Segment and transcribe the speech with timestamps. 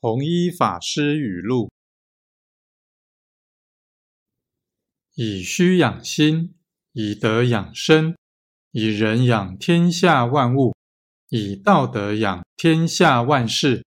[0.00, 1.72] 弘一法师语录：
[5.16, 6.54] 以虚养心，
[6.92, 8.16] 以德养身，
[8.70, 10.76] 以仁养天下万物，
[11.30, 13.87] 以道德养天下万事。